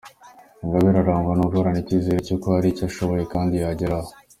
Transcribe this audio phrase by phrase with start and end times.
[0.63, 4.09] Ingabire arangwa no guhorana icyizere cy’uko hari icyo ashoboye kandi yageraho.